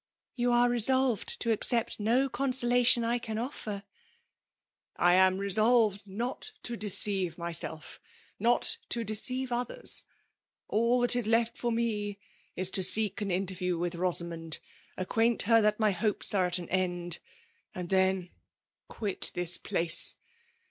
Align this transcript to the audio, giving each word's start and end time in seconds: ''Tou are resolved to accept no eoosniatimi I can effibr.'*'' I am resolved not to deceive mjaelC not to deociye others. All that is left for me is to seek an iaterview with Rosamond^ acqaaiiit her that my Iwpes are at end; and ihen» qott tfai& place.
''Tou 0.35 0.49
are 0.49 0.67
resolved 0.67 1.39
to 1.41 1.51
accept 1.51 1.99
no 1.99 2.27
eoosniatimi 2.27 3.03
I 3.05 3.19
can 3.19 3.37
effibr.'*'' 3.37 3.83
I 4.95 5.13
am 5.13 5.37
resolved 5.37 6.01
not 6.07 6.53
to 6.63 6.75
deceive 6.75 7.35
mjaelC 7.35 7.99
not 8.39 8.79
to 8.89 9.05
deociye 9.05 9.51
others. 9.51 10.03
All 10.67 11.01
that 11.01 11.15
is 11.15 11.27
left 11.27 11.55
for 11.55 11.71
me 11.71 12.17
is 12.55 12.71
to 12.71 12.81
seek 12.81 13.21
an 13.21 13.29
iaterview 13.29 13.77
with 13.77 13.93
Rosamond^ 13.93 14.57
acqaaiiit 14.97 15.43
her 15.43 15.61
that 15.61 15.79
my 15.79 15.93
Iwpes 15.93 16.33
are 16.33 16.47
at 16.47 16.57
end; 16.57 17.19
and 17.75 17.89
ihen» 17.93 18.31
qott 18.89 19.33
tfai& 19.33 19.61
place. 19.61 20.15